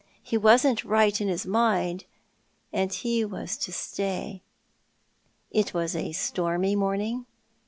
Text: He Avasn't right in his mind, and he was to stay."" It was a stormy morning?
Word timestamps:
He 0.23 0.35
Avasn't 0.35 0.83
right 0.83 1.21
in 1.21 1.27
his 1.27 1.45
mind, 1.45 2.05
and 2.73 2.91
he 2.91 3.23
was 3.23 3.55
to 3.57 3.71
stay."" 3.71 4.41
It 5.51 5.75
was 5.75 5.95
a 5.95 6.11
stormy 6.11 6.75
morning? 6.75 7.27